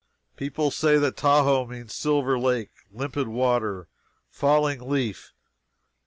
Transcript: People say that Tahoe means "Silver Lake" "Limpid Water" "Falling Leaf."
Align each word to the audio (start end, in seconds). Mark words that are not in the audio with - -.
People 0.35 0.71
say 0.71 0.97
that 0.97 1.15
Tahoe 1.15 1.67
means 1.67 1.93
"Silver 1.93 2.39
Lake" 2.39 2.71
"Limpid 2.91 3.27
Water" 3.27 3.87
"Falling 4.31 4.89
Leaf." 4.89 5.31